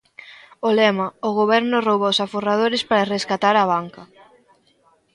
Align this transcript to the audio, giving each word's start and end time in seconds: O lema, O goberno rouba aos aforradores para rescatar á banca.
O 0.67 0.69
lema, 0.79 1.07
O 1.27 1.29
goberno 1.39 1.77
rouba 1.87 2.05
aos 2.07 2.19
aforradores 2.25 2.81
para 2.89 3.09
rescatar 3.15 3.55
á 3.61 3.63
banca. 3.73 4.03